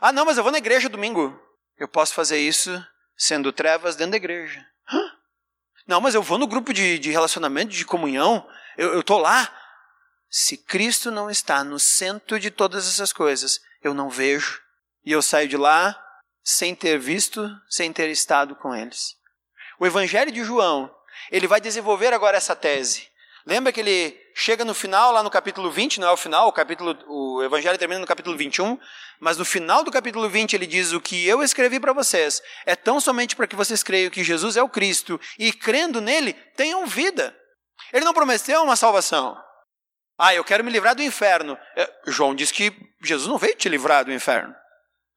[0.00, 1.40] Ah, não, mas eu vou na igreja domingo.
[1.78, 2.84] Eu posso fazer isso
[3.16, 4.66] sendo trevas dentro da igreja.
[5.86, 9.52] Não, mas eu vou no grupo de, de relacionamento, de comunhão, eu estou lá.
[10.28, 14.62] Se Cristo não está no centro de todas essas coisas, eu não vejo.
[15.04, 16.00] E eu saio de lá
[16.42, 19.16] sem ter visto, sem ter estado com eles.
[19.78, 20.94] O Evangelho de João,
[21.30, 23.09] ele vai desenvolver agora essa tese.
[23.46, 26.52] Lembra que ele chega no final, lá no capítulo 20, não é o final, o,
[26.52, 28.78] capítulo, o Evangelho termina no capítulo 21,
[29.18, 32.76] mas no final do capítulo 20 ele diz: O que eu escrevi para vocês é
[32.76, 36.86] tão somente para que vocês creiam que Jesus é o Cristo e crendo nele tenham
[36.86, 37.36] vida.
[37.92, 39.36] Ele não prometeu uma salvação.
[40.18, 41.58] Ah, eu quero me livrar do inferno.
[41.74, 44.54] É, João diz que Jesus não veio te livrar do inferno.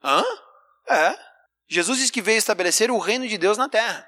[0.01, 0.23] Hã?
[0.87, 1.17] É.
[1.69, 4.07] Jesus diz que veio estabelecer o reino de Deus na terra.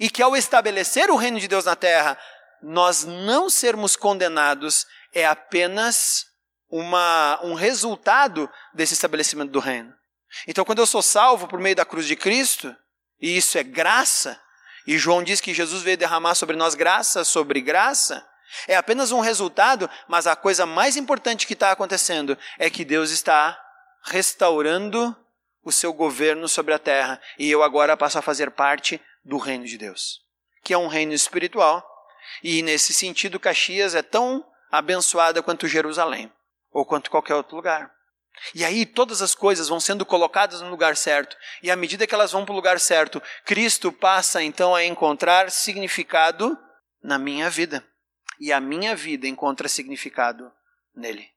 [0.00, 2.18] E que ao estabelecer o reino de Deus na terra,
[2.62, 6.26] nós não sermos condenados é apenas
[6.70, 9.92] uma, um resultado desse estabelecimento do reino.
[10.46, 12.74] Então, quando eu sou salvo por meio da cruz de Cristo,
[13.20, 14.40] e isso é graça,
[14.86, 18.26] e João diz que Jesus veio derramar sobre nós graça sobre graça,
[18.66, 23.10] é apenas um resultado, mas a coisa mais importante que está acontecendo é que Deus
[23.10, 23.58] está
[24.04, 25.16] restaurando
[25.62, 29.64] o seu governo sobre a terra, e eu agora passo a fazer parte do reino
[29.64, 30.20] de Deus,
[30.64, 31.86] que é um reino espiritual,
[32.42, 36.32] e nesse sentido, Caxias é tão abençoada quanto Jerusalém,
[36.70, 37.92] ou quanto qualquer outro lugar.
[38.54, 42.14] E aí todas as coisas vão sendo colocadas no lugar certo, e à medida que
[42.14, 46.58] elas vão para o lugar certo, Cristo passa então a encontrar significado
[47.02, 47.86] na minha vida,
[48.40, 50.50] e a minha vida encontra significado
[50.94, 51.30] nele.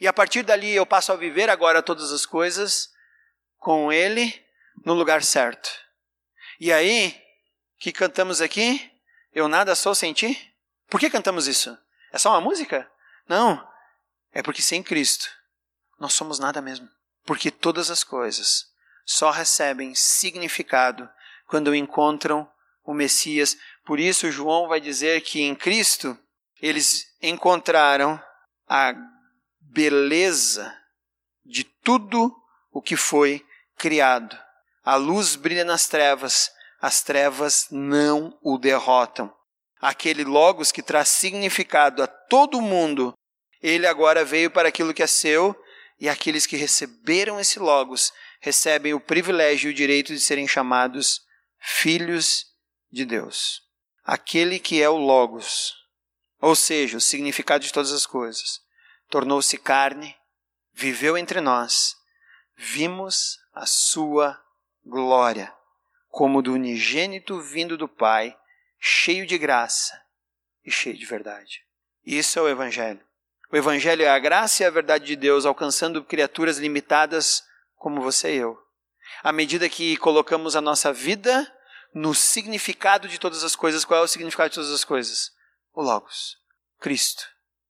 [0.00, 2.90] E a partir dali eu passo a viver agora todas as coisas
[3.58, 4.34] com ele
[4.84, 5.70] no lugar certo.
[6.58, 7.18] E aí,
[7.78, 8.90] que cantamos aqui?
[9.32, 10.52] Eu nada sou sem ti?
[10.88, 11.76] Por que cantamos isso?
[12.12, 12.90] É só uma música?
[13.28, 13.66] Não.
[14.32, 15.28] É porque sem Cristo
[15.98, 16.88] nós somos nada mesmo.
[17.24, 18.66] Porque todas as coisas
[19.04, 21.08] só recebem significado
[21.46, 22.50] quando encontram
[22.84, 23.56] o Messias.
[23.84, 26.18] Por isso, João vai dizer que em Cristo
[26.60, 28.20] eles encontraram
[28.68, 28.94] a
[29.60, 30.74] beleza
[31.44, 32.34] de tudo
[32.72, 33.44] o que foi
[33.76, 34.38] criado.
[34.84, 39.32] A luz brilha nas trevas as trevas não o derrotam.
[39.80, 43.12] Aquele Logos que traz significado a todo mundo,
[43.62, 45.54] ele agora veio para aquilo que é seu,
[45.98, 51.20] e aqueles que receberam esse Logos recebem o privilégio e o direito de serem chamados
[51.58, 52.46] filhos
[52.90, 53.60] de Deus.
[54.02, 55.74] Aquele que é o Logos,
[56.40, 58.60] ou seja, o significado de todas as coisas,
[59.10, 60.16] tornou-se carne,
[60.72, 61.94] viveu entre nós,
[62.56, 64.40] vimos a sua
[64.84, 65.54] glória
[66.10, 68.36] como do unigênito vindo do Pai,
[68.78, 69.98] cheio de graça
[70.64, 71.64] e cheio de verdade.
[72.04, 73.00] Isso é o Evangelho.
[73.50, 77.44] O Evangelho é a graça e a verdade de Deus alcançando criaturas limitadas
[77.76, 78.58] como você e eu.
[79.22, 81.50] À medida que colocamos a nossa vida
[81.92, 85.32] no significado de todas as coisas, qual é o significado de todas as coisas?
[85.72, 86.36] O Logos,
[86.78, 87.24] Cristo.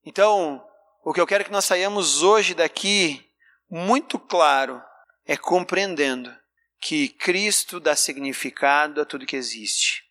[0.05, 0.63] Então,
[1.03, 3.27] o que eu quero que nós saiamos hoje daqui
[3.69, 4.81] muito claro
[5.25, 6.35] é compreendendo
[6.81, 10.03] que Cristo dá significado a tudo que existe.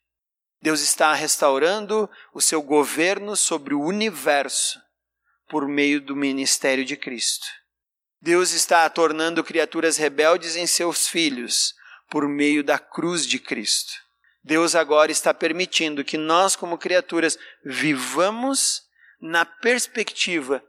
[0.62, 4.80] Deus está restaurando o seu governo sobre o universo
[5.48, 7.46] por meio do ministério de Cristo.
[8.22, 11.74] Deus está tornando criaturas rebeldes em seus filhos
[12.08, 13.92] por meio da cruz de Cristo.
[14.44, 18.82] Deus agora está permitindo que nós, como criaturas, vivamos
[19.20, 20.62] na perspectiva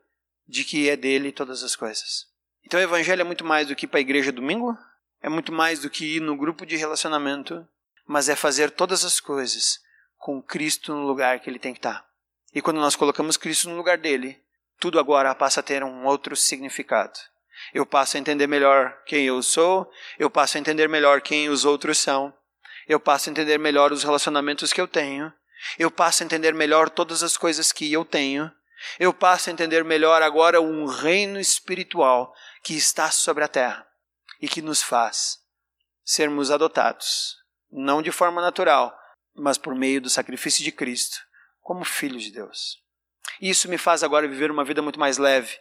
[0.47, 2.25] de que é dele todas as coisas.
[2.65, 4.77] Então o Evangelho é muito mais do que para a igreja domingo,
[5.21, 7.67] é muito mais do que ir no grupo de relacionamento,
[8.07, 9.79] mas é fazer todas as coisas
[10.17, 12.05] com Cristo no lugar que ele tem que estar.
[12.53, 14.41] E quando nós colocamos Cristo no lugar dele,
[14.79, 17.19] tudo agora passa a ter um outro significado.
[17.73, 21.63] Eu passo a entender melhor quem eu sou, eu passo a entender melhor quem os
[21.65, 22.33] outros são,
[22.87, 25.31] eu passo a entender melhor os relacionamentos que eu tenho,
[25.77, 28.51] eu passo a entender melhor todas as coisas que eu tenho,
[28.99, 33.90] eu passo a entender melhor agora um reino espiritual que está sobre a terra
[34.41, 35.39] e que nos faz
[36.03, 37.37] sermos adotados,
[37.71, 38.97] não de forma natural,
[39.35, 41.19] mas por meio do sacrifício de Cristo,
[41.61, 42.81] como filhos de Deus.
[43.39, 45.57] Isso me faz agora viver uma vida muito mais leve,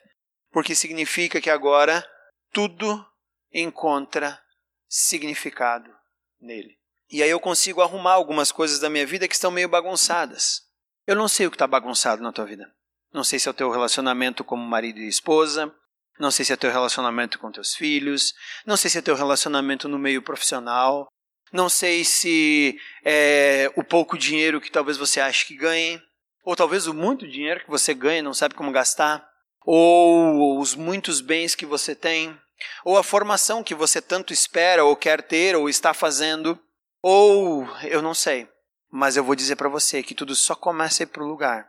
[0.50, 2.04] porque significa que agora
[2.52, 3.06] tudo
[3.52, 4.42] encontra
[4.88, 5.94] significado
[6.40, 6.78] nele.
[7.10, 10.62] E aí eu consigo arrumar algumas coisas da minha vida que estão meio bagunçadas.
[11.06, 12.72] Eu não sei o que está bagunçado na tua vida.
[13.12, 15.74] Não sei se é o teu relacionamento como marido e esposa,
[16.20, 18.34] não sei se é teu relacionamento com teus filhos,
[18.66, 21.08] não sei se é teu relacionamento no meio profissional,
[21.50, 26.00] não sei se é o pouco dinheiro que talvez você ache que ganhe,
[26.44, 29.26] ou talvez o muito dinheiro que você ganha e não sabe como gastar,
[29.64, 32.38] ou os muitos bens que você tem,
[32.84, 36.58] ou a formação que você tanto espera ou quer ter ou está fazendo,
[37.02, 38.46] ou eu não sei.
[38.92, 41.66] Mas eu vou dizer para você que tudo só começa a ir para o lugar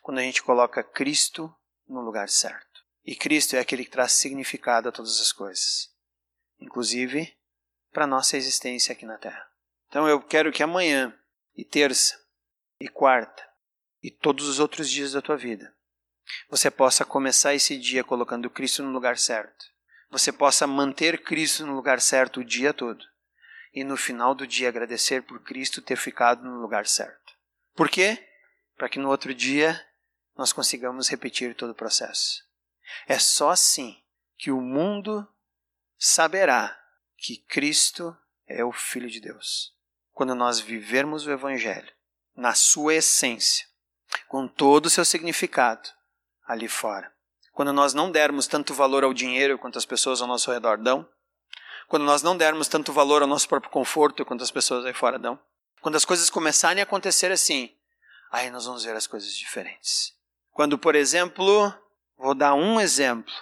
[0.00, 1.54] quando a gente coloca Cristo
[1.86, 2.69] no lugar certo.
[3.10, 5.92] E Cristo é aquele que traz significado a todas as coisas,
[6.60, 7.36] inclusive
[7.92, 9.50] para nossa existência aqui na Terra.
[9.88, 11.12] Então eu quero que amanhã,
[11.56, 12.16] e terça
[12.78, 13.44] e quarta
[14.00, 15.74] e todos os outros dias da tua vida,
[16.48, 19.66] você possa começar esse dia colocando Cristo no lugar certo.
[20.08, 23.04] Você possa manter Cristo no lugar certo o dia todo.
[23.74, 27.32] E no final do dia agradecer por Cristo ter ficado no lugar certo.
[27.74, 28.24] Por quê?
[28.76, 29.84] Para que no outro dia
[30.36, 32.48] nós consigamos repetir todo o processo.
[33.06, 34.00] É só assim
[34.36, 35.26] que o mundo
[35.98, 36.78] saberá
[37.16, 39.74] que Cristo é o Filho de Deus.
[40.12, 41.92] Quando nós vivermos o Evangelho
[42.34, 43.66] na sua essência,
[44.26, 45.88] com todo o seu significado,
[46.46, 47.12] ali fora.
[47.52, 51.06] Quando nós não dermos tanto valor ao dinheiro quanto as pessoas ao nosso redor dão,
[51.86, 55.18] quando nós não dermos tanto valor ao nosso próprio conforto quanto as pessoas aí fora
[55.18, 55.38] dão,
[55.80, 57.74] quando as coisas começarem a acontecer assim,
[58.30, 60.14] aí nós vamos ver as coisas diferentes.
[60.52, 61.72] Quando, por exemplo,
[62.20, 63.32] vou dar um exemplo,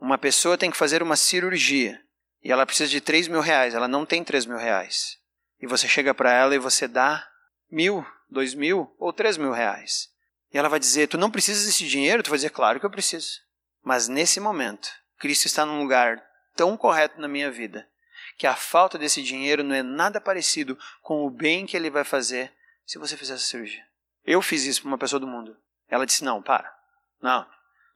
[0.00, 2.00] uma pessoa tem que fazer uma cirurgia
[2.42, 5.18] e ela precisa de 3 mil reais, ela não tem 3 mil reais.
[5.60, 7.24] E você chega para ela e você dá
[7.70, 10.10] mil, dois mil ou três mil reais.
[10.52, 12.22] E ela vai dizer: Tu não precisas desse dinheiro?
[12.22, 13.40] Tu vai dizer: Claro que eu preciso.
[13.82, 16.20] Mas nesse momento, Cristo está num lugar
[16.56, 17.88] tão correto na minha vida
[18.36, 22.02] que a falta desse dinheiro não é nada parecido com o bem que ele vai
[22.02, 22.52] fazer
[22.84, 23.84] se você fizer essa cirurgia.
[24.24, 25.56] Eu fiz isso para uma pessoa do mundo.
[25.88, 26.74] Ela disse: Não, para.
[27.20, 27.46] Não,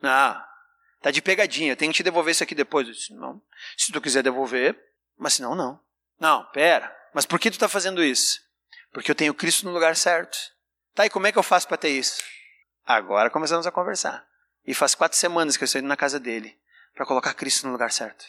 [0.06, 0.46] não.
[1.00, 2.86] Tá de pegadinha, tenho que te devolver isso aqui depois.
[2.86, 3.40] Disse: Não.
[3.76, 4.78] Se tu quiser devolver,
[5.18, 5.80] mas se não, não.
[6.46, 6.94] Pera.
[7.12, 8.40] Mas por que tu está fazendo isso?
[8.92, 10.36] Porque eu tenho Cristo no lugar certo.
[10.94, 12.22] Tá, e como é que eu faço para ter isso?
[12.84, 14.26] Agora começamos a conversar.
[14.66, 16.58] E faz quatro semanas que eu estou indo na casa dele
[16.94, 18.24] para colocar Cristo no lugar certo,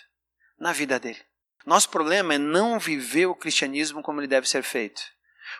[0.60, 1.22] na vida dele.
[1.66, 5.02] Nosso problema é não viver o cristianismo como ele deve ser feito.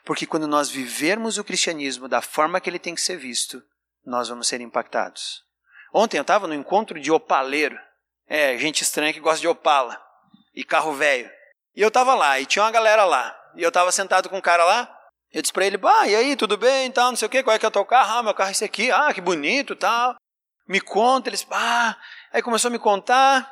[0.04, 3.64] Porque quando nós vivermos o cristianismo da forma que ele tem que ser visto,
[4.06, 5.47] nós vamos ser impactados.
[5.94, 7.78] Ontem eu estava no encontro de opaleiro.
[8.28, 10.02] É, gente estranha que gosta de opala
[10.54, 11.30] e carro velho.
[11.76, 13.36] E eu estava lá, e tinha uma galera lá.
[13.56, 14.94] E eu estava sentado com um cara lá,
[15.32, 17.56] eu disse para ele, bah, e aí, tudo bem, tal, não sei o quê, qual
[17.56, 18.20] é que é o teu carro?
[18.20, 20.16] Ah, meu carro é esse aqui, ah, que bonito, tal.
[20.68, 21.96] Me conta, eles, ah,
[22.34, 23.52] aí começou a me contar,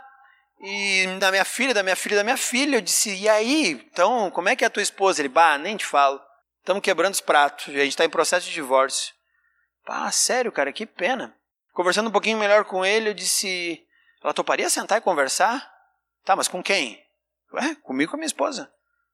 [0.60, 4.32] e da minha filha, da minha filha, da minha filha, eu disse, e aí, então,
[4.32, 5.22] como é que é a tua esposa?
[5.22, 6.20] Ele, bah, nem te falo,
[6.60, 9.14] estamos quebrando os pratos, a gente está em processo de divórcio.
[9.88, 11.36] Ah, sério, cara, que pena.
[11.76, 13.86] Conversando um pouquinho melhor com ele, eu disse,
[14.24, 15.70] ela toparia sentar e conversar?
[16.24, 17.06] Tá, mas com quem?
[17.54, 18.72] Ué, comigo com a minha esposa.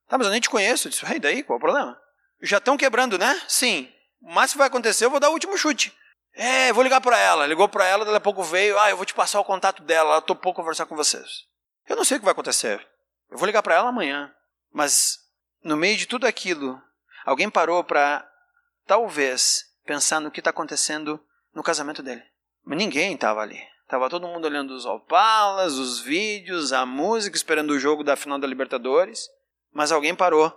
[0.07, 0.87] Tá, mas eu nem te conheço.
[0.87, 1.99] Eu disse, e daí, qual é o problema?
[2.39, 3.41] Já estão quebrando, né?
[3.47, 3.91] Sim.
[4.21, 5.91] Máximo que vai acontecer, eu vou dar o último chute.
[6.35, 7.47] É, vou ligar para ela.
[7.47, 8.77] Ligou para ela, daqui a pouco veio.
[8.77, 10.11] Ah, eu vou te passar o contato dela.
[10.11, 11.47] Ela topou conversar com vocês.
[11.89, 12.87] Eu não sei o que vai acontecer.
[13.31, 14.31] Eu vou ligar para ela amanhã.
[14.71, 15.17] Mas,
[15.63, 16.79] no meio de tudo aquilo,
[17.25, 18.23] alguém parou para,
[18.85, 21.19] talvez, pensar no que está acontecendo
[21.55, 22.23] no casamento dele.
[22.63, 23.61] Mas ninguém estava ali.
[23.87, 28.39] Tava todo mundo olhando os opalas, os vídeos, a música, esperando o jogo da final
[28.39, 29.27] da Libertadores.
[29.73, 30.55] Mas alguém parou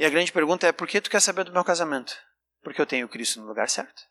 [0.00, 2.16] e a grande pergunta é: por que tu quer saber do meu casamento?
[2.62, 4.02] Porque eu tenho Cristo no lugar certo.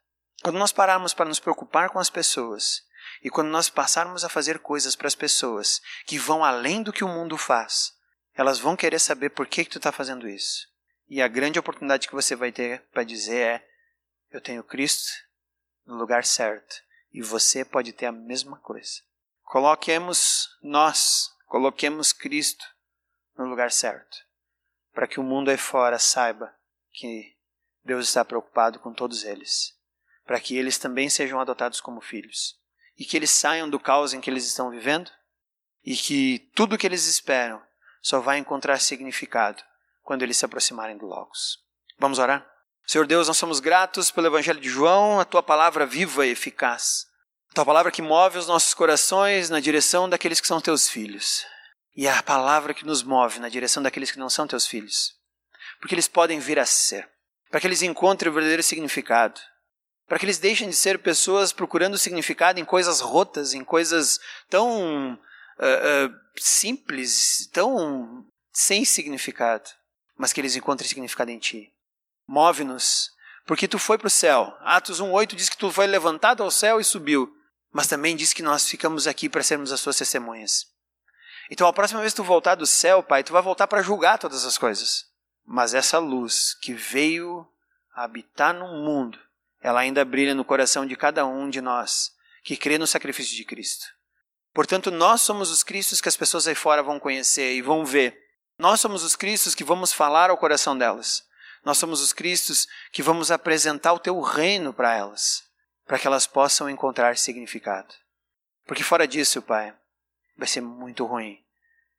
[0.44, 2.84] Quando nós pararmos para nos preocupar com as pessoas
[3.24, 7.04] e quando nós passarmos a fazer coisas para as pessoas que vão além do que
[7.04, 7.92] o mundo faz,
[8.36, 10.68] elas vão querer saber por que, que tu está fazendo isso.
[11.08, 13.68] E a grande oportunidade que você vai ter para dizer é:
[14.30, 15.12] eu tenho Cristo
[15.88, 16.76] no lugar certo
[17.12, 19.02] e você pode ter a mesma coisa.
[19.44, 22.66] Coloquemos nós, coloquemos Cristo
[23.38, 24.30] no lugar certo
[24.94, 26.54] para que o mundo aí fora saiba
[26.92, 27.36] que
[27.86, 29.74] Deus está preocupado com todos eles,
[30.26, 32.60] para que eles também sejam adotados como filhos
[32.98, 35.10] e que eles saiam do caos em que eles estão vivendo
[35.84, 37.62] e que tudo o que eles esperam
[38.02, 39.64] só vai encontrar significado
[40.02, 41.64] quando eles se aproximarem do Logos.
[41.98, 42.46] Vamos orar?
[42.90, 47.06] Senhor Deus, nós somos gratos pelo Evangelho de João, a tua palavra viva e eficaz.
[47.52, 51.46] A tua palavra que move os nossos corações na direção daqueles que são teus filhos
[51.96, 55.14] e a palavra que nos move na direção daqueles que não são teus filhos.
[55.80, 57.08] Porque eles podem vir a ser.
[57.52, 59.40] Para que eles encontrem o verdadeiro significado.
[60.08, 65.14] Para que eles deixem de ser pessoas procurando significado em coisas rotas, em coisas tão
[65.14, 69.70] uh, uh, simples, tão sem significado.
[70.18, 71.72] Mas que eles encontrem significado em ti.
[72.30, 73.10] Move-nos,
[73.44, 74.56] porque tu foi para o céu.
[74.62, 77.36] Atos 1,8 diz que tu foi levantado ao céu e subiu.
[77.74, 80.68] Mas também diz que nós ficamos aqui para sermos as suas testemunhas.
[81.50, 84.20] Então, a próxima vez que tu voltar do céu, Pai, tu vai voltar para julgar
[84.20, 85.06] todas as coisas.
[85.44, 87.48] Mas essa luz que veio
[87.96, 89.18] habitar no mundo,
[89.60, 92.12] ela ainda brilha no coração de cada um de nós
[92.44, 93.88] que crê no sacrifício de Cristo.
[94.54, 98.16] Portanto, nós somos os Cristos que as pessoas aí fora vão conhecer e vão ver.
[98.56, 101.28] Nós somos os Cristos que vamos falar ao coração delas.
[101.64, 105.44] Nós somos os Cristos que vamos apresentar o teu reino para elas,
[105.86, 107.94] para que elas possam encontrar significado.
[108.66, 109.76] Porque fora disso, Pai,
[110.38, 111.44] vai ser muito ruim.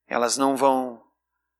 [0.06, 1.02] Elas não vão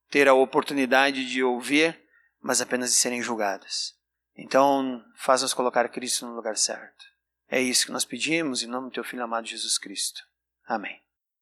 [0.08, 2.00] ter a oportunidade de ouvir,
[2.40, 3.94] mas apenas de serem julgadas.
[4.36, 7.04] Então, faz-nos colocar Cristo no lugar certo.
[7.48, 10.22] É isso que nós pedimos em nome do teu Filho amado Jesus Cristo.
[10.66, 11.00] Amém.